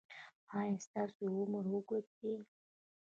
ایا 0.57 0.75
ستاسو 0.85 1.23
عمر 1.39 1.65
اوږد 1.71 2.05
دی؟ 2.17 2.33